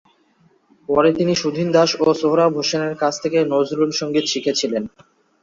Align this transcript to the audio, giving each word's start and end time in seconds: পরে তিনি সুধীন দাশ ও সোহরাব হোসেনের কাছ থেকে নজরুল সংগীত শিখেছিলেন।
পরে 0.89 1.09
তিনি 1.17 1.33
সুধীন 1.35 1.67
দাশ 1.71 1.89
ও 1.99 2.17
সোহরাব 2.19 2.51
হোসেনের 2.57 2.95
কাছ 3.01 3.13
থেকে 3.23 3.37
নজরুল 3.53 3.91
সংগীত 3.99 4.25
শিখেছিলেন। 4.27 4.83